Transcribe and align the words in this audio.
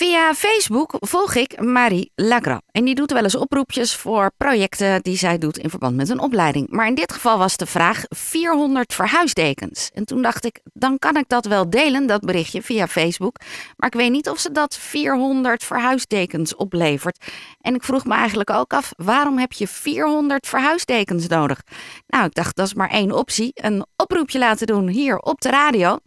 Via 0.00 0.34
Facebook 0.34 0.96
volg 1.00 1.34
ik 1.34 1.60
Marie 1.60 2.12
Lagra. 2.14 2.60
En 2.72 2.84
die 2.84 2.94
doet 2.94 3.12
wel 3.12 3.22
eens 3.22 3.34
oproepjes 3.34 3.94
voor 3.94 4.32
projecten 4.36 5.02
die 5.02 5.16
zij 5.16 5.38
doet 5.38 5.58
in 5.58 5.70
verband 5.70 5.96
met 5.96 6.08
een 6.08 6.20
opleiding. 6.20 6.70
Maar 6.70 6.86
in 6.86 6.94
dit 6.94 7.12
geval 7.12 7.38
was 7.38 7.56
de 7.56 7.66
vraag 7.66 8.02
400 8.08 8.94
verhuisdekens. 8.94 9.90
En 9.94 10.04
toen 10.04 10.22
dacht 10.22 10.44
ik, 10.44 10.60
dan 10.72 10.98
kan 10.98 11.16
ik 11.16 11.28
dat 11.28 11.46
wel 11.46 11.70
delen, 11.70 12.06
dat 12.06 12.20
berichtje 12.20 12.62
via 12.62 12.86
Facebook. 12.86 13.36
Maar 13.76 13.88
ik 13.88 14.00
weet 14.00 14.10
niet 14.10 14.28
of 14.28 14.38
ze 14.38 14.52
dat 14.52 14.76
400 14.76 15.64
verhuisdekens 15.64 16.54
oplevert. 16.54 17.24
En 17.60 17.74
ik 17.74 17.82
vroeg 17.82 18.04
me 18.04 18.14
eigenlijk 18.14 18.50
ook 18.50 18.72
af, 18.72 18.92
waarom 18.96 19.38
heb 19.38 19.52
je 19.52 19.68
400 19.68 20.46
verhuisdekens 20.46 21.26
nodig? 21.26 21.62
Nou, 22.06 22.24
ik 22.24 22.34
dacht, 22.34 22.56
dat 22.56 22.66
is 22.66 22.74
maar 22.74 22.90
één 22.90 23.12
optie. 23.12 23.50
Een 23.54 23.86
oproepje 23.96 24.38
laten 24.38 24.66
doen 24.66 24.88
hier 24.88 25.18
op 25.18 25.40
de 25.40 25.50
radio 25.50 25.98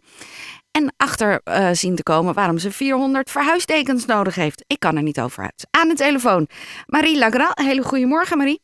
en 0.76 0.92
achter 0.96 1.40
uh, 1.44 1.68
zien 1.72 1.96
te 1.96 2.02
komen 2.02 2.34
waarom 2.34 2.58
ze 2.58 2.70
400 2.70 3.30
verhuisdekens 3.30 4.06
nodig 4.06 4.34
heeft. 4.34 4.64
Ik 4.66 4.80
kan 4.80 4.96
er 4.96 5.02
niet 5.02 5.20
over 5.20 5.42
uit. 5.42 5.66
Aan 5.70 5.88
de 5.88 5.94
telefoon, 5.94 6.46
Marie 6.86 7.18
Lagral. 7.18 7.52
Hele 7.54 7.82
goedemorgen, 7.82 8.36
Marie. 8.36 8.60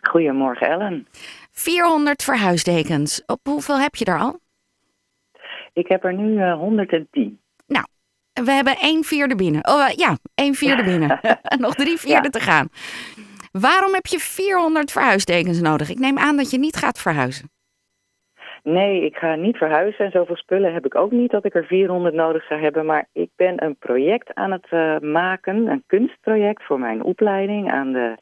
Goedemorgen, 0.00 0.68
Ellen. 0.68 1.06
400 1.50 2.22
verhuisdekens. 2.22 3.22
Op 3.26 3.40
hoeveel 3.42 3.78
heb 3.78 3.94
je 3.94 4.04
er 4.04 4.18
al? 4.18 4.38
Ik 5.72 5.88
heb 5.88 6.04
er 6.04 6.14
nu 6.14 6.32
uh, 6.32 6.50
eh, 6.50 6.58
110. 6.58 7.40
Nou, 7.66 7.86
we 8.32 8.50
hebben 8.50 8.76
één 8.76 9.04
vierde 9.04 9.34
binnen. 9.34 9.68
Oh 9.68 9.78
uh, 9.78 9.94
ja, 9.96 10.16
één 10.34 10.54
vierde 10.54 10.84
binnen. 10.90 11.20
Nog 11.64 11.74
drie 11.74 11.98
vierde 11.98 12.30
te 12.30 12.40
gaan. 12.40 12.68
Waarom 13.52 13.94
heb 13.94 14.06
je 14.06 14.18
400 14.18 14.92
verhuisdekens 14.92 15.60
nodig? 15.60 15.90
Ik 15.90 15.98
neem 15.98 16.18
aan 16.18 16.36
dat 16.36 16.50
je 16.50 16.58
niet 16.58 16.76
gaat 16.76 16.98
verhuizen. 16.98 17.53
Nee, 18.64 19.04
ik 19.04 19.16
ga 19.16 19.34
niet 19.34 19.56
verhuizen 19.56 20.04
en 20.04 20.10
zoveel 20.10 20.36
spullen 20.36 20.72
heb 20.72 20.86
ik 20.86 20.94
ook 20.94 21.10
niet 21.10 21.30
dat 21.30 21.44
ik 21.44 21.54
er 21.54 21.64
400 21.64 22.14
nodig 22.14 22.46
zou 22.46 22.60
hebben. 22.60 22.86
Maar 22.86 23.08
ik 23.12 23.30
ben 23.36 23.64
een 23.64 23.76
project 23.76 24.34
aan 24.34 24.52
het 24.52 24.66
uh, 24.70 24.98
maken, 24.98 25.66
een 25.66 25.84
kunstproject 25.86 26.62
voor 26.62 26.78
mijn 26.78 27.02
opleiding 27.02 27.72
aan 27.72 27.92
de 27.92 28.16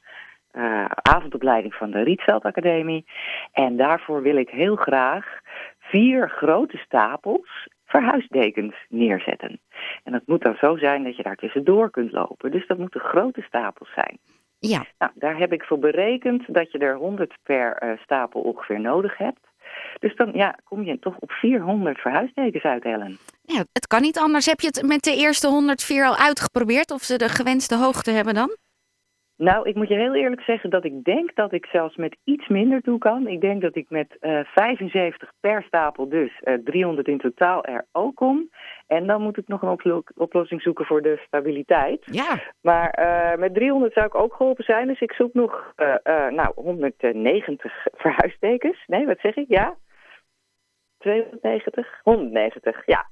uh, 0.53 0.84
avondopleiding 0.84 1.75
van 1.75 1.91
de 1.91 2.03
Rietveld 2.03 2.42
Academie. 2.42 3.05
En 3.53 3.77
daarvoor 3.77 4.22
wil 4.22 4.36
ik 4.36 4.48
heel 4.48 4.77
graag 4.77 5.41
vier 5.78 6.31
grote 6.31 6.77
stapels 6.77 7.69
verhuisdekens 7.84 8.75
neerzetten. 8.88 9.61
En 10.05 10.12
dat 10.12 10.22
moet 10.27 10.42
dan 10.42 10.56
zo 10.56 10.77
zijn 10.77 11.05
dat 11.05 11.16
je 11.16 11.22
daar 11.22 11.36
tussendoor 11.36 11.91
kunt 11.91 12.12
lopen. 12.12 12.50
Dus 12.50 12.66
dat 12.66 12.78
moeten 12.78 13.00
grote 13.00 13.42
stapels 13.42 13.92
zijn. 13.94 14.19
Ja. 14.59 14.84
Nou, 14.98 15.12
daar 15.14 15.38
heb 15.38 15.53
ik 15.53 15.64
voor 15.64 15.78
berekend 15.78 16.55
dat 16.55 16.72
je 16.72 16.78
er 16.78 16.97
100 16.97 17.34
per 17.42 17.83
uh, 17.83 17.98
stapel 17.98 18.41
ongeveer 18.41 18.81
nodig 18.81 19.16
hebt. 19.16 19.52
Dus 20.03 20.17
dan 20.17 20.31
ja, 20.33 20.58
kom 20.64 20.83
je 20.83 20.98
toch 20.98 21.17
op 21.19 21.31
400 21.31 21.98
verhuisdekens 21.98 22.62
uit, 22.62 22.84
Ellen. 22.84 23.17
Ja, 23.42 23.64
het 23.72 23.86
kan 23.86 24.03
niet 24.03 24.19
anders. 24.19 24.47
Heb 24.47 24.61
je 24.61 24.67
het 24.67 24.83
met 24.86 25.03
de 25.03 25.17
eerste 25.17 25.48
104 25.48 26.06
al 26.06 26.17
uitgeprobeerd 26.17 26.91
of 26.91 27.03
ze 27.03 27.19
de 27.19 27.28
gewenste 27.28 27.77
hoogte 27.77 28.11
hebben 28.11 28.34
dan? 28.34 28.56
Nou, 29.36 29.69
ik 29.69 29.75
moet 29.75 29.89
je 29.89 29.94
heel 29.94 30.14
eerlijk 30.14 30.41
zeggen 30.41 30.70
dat 30.70 30.84
ik 30.84 31.05
denk 31.05 31.34
dat 31.34 31.53
ik 31.53 31.67
zelfs 31.67 31.97
met 31.97 32.17
iets 32.25 32.48
minder 32.48 32.81
toe 32.83 32.98
kan. 32.98 33.27
Ik 33.27 33.41
denk 33.41 33.62
dat 33.62 33.77
ik 33.77 33.91
met 33.91 34.17
uh, 34.20 34.39
eh, 34.39 34.47
75 34.47 35.33
per 35.41 35.62
stapel, 35.62 36.09
dus 36.09 36.41
uh, 36.44 36.55
eh, 36.55 36.61
300 36.64 37.09
in 37.09 37.19
totaal, 37.19 37.64
er 37.64 37.87
ook 37.92 38.14
kom. 38.14 38.50
En 38.87 39.06
dan 39.06 39.22
moet 39.22 39.39
ik 39.39 39.48
nog 39.48 39.62
een 39.62 40.03
oplossing 40.14 40.62
zoeken 40.62 40.84
voor 40.84 41.03
de 41.03 41.22
stabiliteit. 41.27 42.03
Ja. 42.05 42.41
Maar 42.61 42.98
uh, 43.00 43.39
met 43.39 43.55
300 43.55 43.92
zou 43.92 44.06
ik 44.06 44.14
ook 44.14 44.34
geholpen 44.34 44.64
zijn. 44.64 44.87
Dus 44.87 45.00
ik 45.00 45.12
zoek 45.12 45.34
nog 45.34 45.72
nou, 46.31 46.53
190 46.55 47.87
verhuistekens. 47.92 48.84
Nee, 48.87 49.06
wat 49.06 49.19
zeg 49.19 49.37
ik? 49.37 49.48
Ja? 49.48 49.77
290? 51.03 52.00
190, 52.03 52.86
ja. 52.86 53.06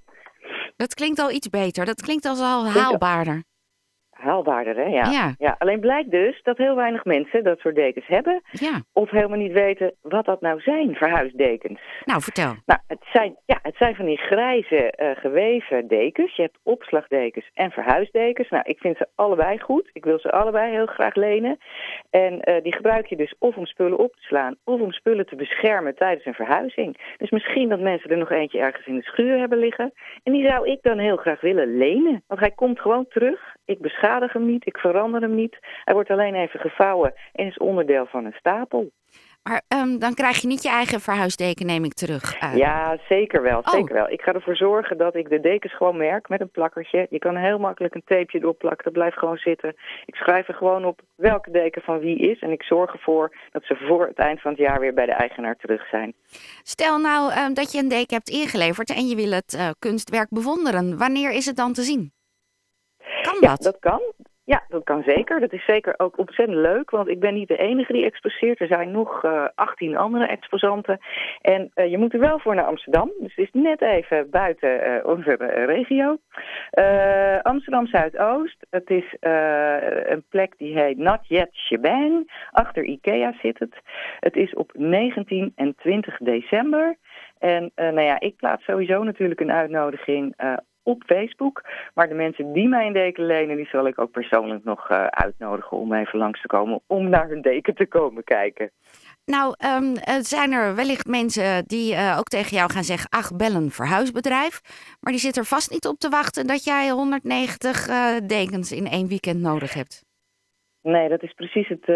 Dat 0.77 0.95
klinkt 0.95 1.19
al 1.19 1.31
iets 1.31 1.49
beter. 1.49 1.85
Dat 1.85 2.03
klinkt 2.03 2.25
als 2.25 2.41
al 2.41 2.67
haalbaarder 2.67 3.43
haalbaarder, 4.21 4.77
hè? 4.77 4.85
Ja. 4.85 5.35
ja. 5.39 5.57
Alleen 5.59 5.81
blijkt 5.81 6.11
dus 6.11 6.43
dat 6.43 6.57
heel 6.57 6.75
weinig 6.75 7.05
mensen 7.05 7.45
dat 7.45 7.59
soort 7.59 7.75
dekens 7.75 8.07
hebben. 8.07 8.43
Ja. 8.51 8.81
Of 8.93 9.11
helemaal 9.11 9.39
niet 9.39 9.53
weten 9.53 9.95
wat 10.01 10.25
dat 10.25 10.41
nou 10.41 10.61
zijn, 10.61 10.95
verhuisdekens. 10.95 11.81
Nou, 12.05 12.23
vertel. 12.23 12.55
Nou, 12.67 12.81
het 12.87 13.05
zijn, 13.13 13.37
ja, 13.47 13.59
het 13.63 13.77
zijn 13.77 13.95
van 13.95 14.05
die 14.05 14.19
grijze 14.19 14.95
uh, 14.97 15.11
geweven 15.15 15.89
dekens. 15.89 16.37
Je 16.37 16.43
hebt 16.43 16.59
opslagdekens 16.63 17.51
en 17.55 17.71
verhuisdekens. 17.71 18.49
Nou, 18.49 18.63
ik 18.67 18.79
vind 18.79 18.97
ze 18.97 19.09
allebei 19.15 19.61
goed. 19.61 19.91
Ik 19.93 20.05
wil 20.05 20.19
ze 20.19 20.31
allebei 20.31 20.73
heel 20.73 20.87
graag 20.87 21.15
lenen. 21.15 21.59
En 22.11 22.33
uh, 22.33 22.63
die 22.63 22.75
gebruik 22.75 23.07
je 23.07 23.17
dus 23.17 23.35
of 23.39 23.57
om 23.57 23.67
spullen 23.67 23.99
op 23.99 24.13
te 24.13 24.23
slaan... 24.23 24.57
of 24.65 24.81
om 24.81 24.93
spullen 24.93 25.27
te 25.27 25.37
beschermen 25.37 25.95
tijdens 25.95 26.27
een 26.27 26.35
verhuizing. 26.35 27.15
Dus 27.17 27.31
misschien 27.31 27.69
dat 27.69 27.81
mensen 27.81 28.11
er 28.11 28.17
nog 28.17 28.31
eentje 28.31 28.59
ergens 28.59 28.87
in 28.87 28.97
de 28.97 29.03
schuur 29.03 29.39
hebben 29.39 29.59
liggen. 29.59 29.93
En 30.23 30.33
die 30.33 30.49
zou 30.49 30.71
ik 30.71 30.83
dan 30.83 30.99
heel 30.99 31.17
graag 31.17 31.41
willen 31.41 31.77
lenen. 31.77 32.23
Want 32.27 32.41
hij 32.41 32.51
komt 32.51 32.81
gewoon 32.81 33.07
terug. 33.09 33.55
Ik 33.65 33.81
beschadig 33.81 34.33
hem 34.33 34.47
niet, 34.47 34.67
ik 34.67 34.79
verander 34.79 35.21
hem 35.21 35.35
niet. 35.35 35.59
Hij 35.85 35.95
wordt 35.95 36.11
alleen 36.11 36.35
even 36.35 36.61
gevouwen 36.61 37.15
en 37.33 37.47
is 37.47 37.59
onderdeel 37.59 38.07
van 38.07 38.25
een 38.25 38.37
stapel. 38.39 38.91
Maar 39.43 39.63
um, 39.69 39.99
dan 39.99 40.15
krijg 40.15 40.41
je 40.41 40.47
niet 40.47 40.63
je 40.63 40.69
eigen 40.69 41.01
verhuisdeken, 41.01 41.67
neem 41.67 41.85
ik 41.85 41.95
terug. 41.95 42.43
Uh... 42.43 42.57
Ja, 42.57 42.99
zeker 43.09 43.43
wel, 43.43 43.59
oh. 43.59 43.69
zeker 43.69 43.95
wel. 43.95 44.11
Ik 44.11 44.21
ga 44.21 44.33
ervoor 44.33 44.57
zorgen 44.57 44.99
dat 44.99 45.15
ik 45.15 45.29
de 45.29 45.41
dekens 45.41 45.77
gewoon 45.77 45.97
merk 45.97 46.29
met 46.29 46.41
een 46.41 46.51
plakkertje. 46.51 47.07
Je 47.11 47.19
kan 47.19 47.37
heel 47.37 47.59
makkelijk 47.59 47.95
een 47.95 48.05
tapeje 48.05 48.41
doorplakken, 48.41 48.85
dat 48.85 48.93
blijft 48.93 49.19
gewoon 49.19 49.37
zitten. 49.37 49.77
Ik 50.05 50.15
schrijf 50.15 50.49
er 50.49 50.55
gewoon 50.55 50.85
op 50.85 51.01
welke 51.15 51.51
deken 51.51 51.83
van 51.83 51.99
wie 51.99 52.19
is. 52.19 52.39
En 52.39 52.51
ik 52.51 52.63
zorg 52.63 52.93
ervoor 52.93 53.37
dat 53.51 53.65
ze 53.65 53.77
voor 53.77 54.07
het 54.07 54.19
eind 54.19 54.41
van 54.41 54.51
het 54.51 54.61
jaar 54.61 54.81
weer 54.81 54.95
bij 54.95 55.07
de 55.07 55.13
eigenaar 55.13 55.57
terug 55.57 55.89
zijn. 55.89 56.15
Stel 56.63 56.99
nou 56.99 57.33
um, 57.33 57.55
dat 57.55 57.73
je 57.73 57.79
een 57.79 57.89
deken 57.89 58.17
hebt 58.17 58.29
ingeleverd 58.29 58.91
en 58.91 59.07
je 59.07 59.17
wil 59.17 59.31
het 59.31 59.55
uh, 59.55 59.71
kunstwerk 59.79 60.29
bewonderen. 60.31 60.99
Wanneer 60.99 61.31
is 61.31 61.47
het 61.47 61.57
dan 61.57 61.73
te 61.73 61.83
zien? 61.83 62.13
Kan 63.23 63.37
ja, 63.41 63.55
dat? 63.55 63.79
kan. 63.79 64.01
Ja, 64.51 64.65
dat 64.69 64.85
kan 64.85 65.03
zeker. 65.07 65.41
Dat 65.41 65.53
is 65.53 65.65
zeker 65.65 65.95
ook 65.97 66.19
ontzettend 66.19 66.59
leuk, 66.59 66.91
want 66.91 67.09
ik 67.09 67.21
ben 67.21 67.35
niet 67.35 67.49
de 67.49 67.57
enige 67.57 67.93
die 67.93 68.05
exposeert. 68.05 68.61
Er 68.61 68.67
zijn 68.67 68.91
nog 68.91 69.25
uh, 69.25 69.45
eh, 69.45 69.49
18 69.55 69.97
andere 69.97 70.27
exposanten. 70.27 70.99
En 71.41 71.71
uh, 71.75 71.91
je 71.91 71.99
moet 71.99 72.13
er 72.13 72.21
wel 72.21 72.39
voor 72.39 72.55
naar 72.55 72.65
Amsterdam. 72.65 73.11
Dus 73.19 73.35
het 73.35 73.45
is 73.45 73.63
net 73.63 73.83
even 73.83 74.31
buiten 74.31 74.89
uh, 74.89 75.07
onze 75.07 75.35
regio. 75.67 76.19
Amsterdam 77.43 77.87
Zuidoost. 77.87 78.67
Het 78.71 78.91
is 78.91 79.17
een 79.21 80.25
plek 80.29 80.55
die 80.59 80.79
heet 80.79 80.99
Not 80.99 81.27
Yet 81.29 81.51
Shebang. 81.53 82.33
Achter 82.51 82.85
Ikea 82.85 83.35
zit 83.43 83.59
het. 83.59 83.75
Het 84.21 84.37
is 84.37 84.55
op 84.55 84.73
19 84.75 85.53
en 85.57 85.75
20 85.75 86.19
december. 86.19 86.97
En 87.39 87.73
nou 87.75 88.01
ja, 88.01 88.21
ik 88.21 88.37
plaats 88.37 88.65
sowieso 88.65 89.03
natuurlijk 89.03 89.41
een 89.41 89.53
uitnodiging 89.53 90.35
op 90.91 91.03
Facebook. 91.07 91.63
Maar 91.95 92.09
de 92.09 92.15
mensen 92.15 92.53
die 92.53 92.69
mij 92.69 92.87
een 92.87 92.93
deken 92.93 93.27
lenen, 93.27 93.57
die 93.57 93.69
zal 93.73 93.87
ik 93.87 93.99
ook 93.99 94.11
persoonlijk 94.11 94.65
nog 94.65 94.91
uh, 94.91 95.07
uitnodigen 95.07 95.77
om 95.77 95.93
even 95.93 96.19
langs 96.19 96.41
te 96.41 96.47
komen 96.47 96.81
om 96.87 97.09
naar 97.09 97.29
hun 97.29 97.43
deken 97.43 97.75
te 97.75 97.87
komen 97.87 98.25
kijken. 98.25 98.71
Nou, 99.25 99.55
um, 99.65 99.95
zijn 100.21 100.53
er 100.53 100.75
wellicht 100.75 101.07
mensen 101.07 101.65
die 101.67 101.93
uh, 101.93 102.17
ook 102.19 102.29
tegen 102.29 102.57
jou 102.57 102.71
gaan 102.73 102.85
zeggen: 102.85 103.09
ach, 103.09 103.37
bel 103.37 103.55
een 103.55 103.71
verhuisbedrijf. 103.71 104.61
Maar 105.01 105.13
die 105.13 105.21
zitten 105.21 105.43
er 105.43 105.49
vast 105.49 105.71
niet 105.71 105.87
op 105.87 105.99
te 105.99 106.09
wachten 106.09 106.47
dat 106.47 106.65
jij 106.65 106.91
190 106.91 107.89
uh, 107.89 108.17
dekens 108.27 108.73
in 108.73 108.87
één 108.87 109.09
weekend 109.09 109.41
nodig 109.41 109.75
hebt. 109.75 110.10
Nee, 110.83 111.09
dat 111.09 111.23
is 111.23 111.33
precies 111.33 111.69
het, 111.69 111.81
uh, 111.81 111.87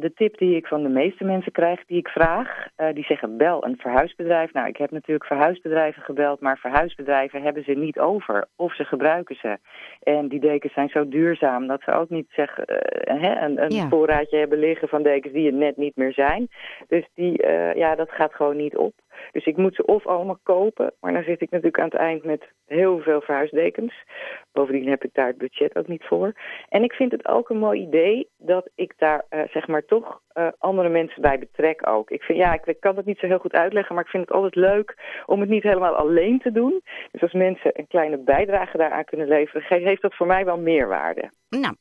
de 0.00 0.12
tip 0.14 0.38
die 0.38 0.56
ik 0.56 0.66
van 0.66 0.82
de 0.82 0.88
meeste 0.88 1.24
mensen 1.24 1.52
krijg 1.52 1.84
die 1.86 1.98
ik 1.98 2.08
vraag. 2.08 2.66
Uh, 2.76 2.86
die 2.94 3.04
zeggen 3.04 3.36
bel 3.36 3.64
een 3.64 3.76
verhuisbedrijf. 3.76 4.52
Nou, 4.52 4.68
ik 4.68 4.76
heb 4.76 4.90
natuurlijk 4.90 5.26
verhuisbedrijven 5.26 6.02
gebeld, 6.02 6.40
maar 6.40 6.58
verhuisbedrijven 6.58 7.42
hebben 7.42 7.64
ze 7.64 7.72
niet 7.72 7.98
over. 7.98 8.48
Of 8.56 8.74
ze 8.74 8.84
gebruiken 8.84 9.36
ze. 9.36 9.58
En 10.02 10.28
die 10.28 10.40
dekens 10.40 10.72
zijn 10.72 10.88
zo 10.88 11.08
duurzaam 11.08 11.66
dat 11.66 11.82
ze 11.82 11.92
ook 11.92 12.08
niet 12.08 12.28
zeggen, 12.30 12.64
uh, 12.68 13.22
hè, 13.22 13.44
een, 13.44 13.62
een 13.62 13.88
voorraadje 13.88 14.38
hebben 14.38 14.58
liggen 14.58 14.88
van 14.88 15.02
dekens 15.02 15.34
die 15.34 15.46
er 15.46 15.56
net 15.56 15.76
niet 15.76 15.96
meer 15.96 16.12
zijn. 16.12 16.48
Dus 16.88 17.08
die, 17.14 17.46
ja, 17.74 17.94
dat 17.94 18.10
gaat 18.10 18.34
gewoon 18.34 18.56
niet 18.56 18.76
op. 18.76 18.92
Dus 19.32 19.44
ik 19.44 19.56
moet 19.56 19.74
ze 19.74 19.84
of 19.84 20.06
allemaal 20.06 20.38
kopen, 20.42 20.92
maar 21.00 21.12
dan 21.12 21.22
zit 21.22 21.40
ik 21.40 21.50
natuurlijk 21.50 21.78
aan 21.78 21.88
het 21.90 21.94
eind 21.94 22.24
met 22.24 22.48
heel 22.66 22.98
veel 22.98 23.20
verhuisdekens. 23.20 23.94
Bovendien 24.52 24.88
heb 24.88 25.04
ik 25.04 25.14
daar 25.14 25.26
het 25.26 25.38
budget 25.38 25.76
ook 25.76 25.86
niet 25.86 26.04
voor. 26.04 26.32
En 26.68 26.82
ik 26.82 26.92
vind 26.92 27.12
het 27.12 27.28
ook 27.28 27.48
een 27.48 27.58
mooi 27.58 27.80
idee 27.80 28.28
dat 28.38 28.70
ik 28.74 28.92
daar 28.96 29.24
uh, 29.30 29.40
zeg 29.50 29.66
maar 29.66 29.84
toch 29.84 30.20
uh, 30.34 30.48
andere 30.58 30.88
mensen 30.88 31.22
bij 31.22 31.38
betrek 31.38 31.88
ook. 31.88 32.10
Ik, 32.10 32.22
vind, 32.22 32.38
ja, 32.38 32.58
ik 32.64 32.80
kan 32.80 32.96
het 32.96 33.06
niet 33.06 33.18
zo 33.18 33.26
heel 33.26 33.38
goed 33.38 33.52
uitleggen, 33.52 33.94
maar 33.94 34.04
ik 34.04 34.10
vind 34.10 34.26
het 34.26 34.36
altijd 34.36 34.54
leuk 34.54 34.96
om 35.26 35.40
het 35.40 35.48
niet 35.48 35.62
helemaal 35.62 35.94
alleen 35.94 36.38
te 36.38 36.52
doen. 36.52 36.80
Dus 37.10 37.22
als 37.22 37.32
mensen 37.32 37.70
een 37.74 37.86
kleine 37.86 38.18
bijdrage 38.18 38.76
daaraan 38.76 39.04
kunnen 39.04 39.28
leveren, 39.28 39.82
heeft 39.82 40.02
dat 40.02 40.14
voor 40.14 40.26
mij 40.26 40.44
wel 40.44 40.58
meerwaarde. 40.58 41.30
Nou, 41.48 41.74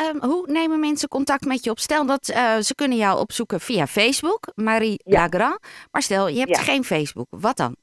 um, 0.00 0.30
hoe 0.30 0.50
nemen 0.50 0.80
mensen 0.80 1.08
contact 1.08 1.44
met 1.44 1.64
je 1.64 1.70
op? 1.70 1.78
Stel 1.78 2.06
dat 2.06 2.28
uh, 2.28 2.56
ze 2.56 2.74
kunnen 2.74 2.98
jou 2.98 3.18
opzoeken 3.20 3.60
via 3.60 3.86
Facebook, 3.86 4.52
Marie 4.54 5.00
ja. 5.04 5.18
Lagrand. 5.20 5.58
Maar 5.90 6.02
stel, 6.02 6.28
je 6.28 6.38
hebt 6.38 6.56
ja. 6.56 6.62
geen 6.62 6.84
Facebook. 6.84 7.26
Wat 7.30 7.56
dan? 7.56 7.76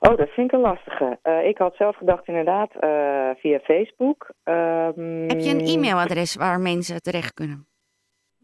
Oh, 0.00 0.16
dat 0.16 0.28
vind 0.28 0.52
ik 0.52 0.52
een 0.52 0.60
lastige. 0.60 1.18
Uh, 1.22 1.46
ik 1.46 1.58
had 1.58 1.76
zelf 1.76 1.96
gedacht 1.96 2.26
inderdaad 2.26 2.70
uh, 2.74 3.30
via 3.36 3.58
Facebook. 3.58 4.30
Um... 4.44 5.28
Heb 5.28 5.38
je 5.38 5.50
een 5.50 5.66
e-mailadres 5.66 6.34
waar 6.34 6.60
mensen 6.60 7.02
terecht 7.02 7.34
kunnen? 7.34 7.66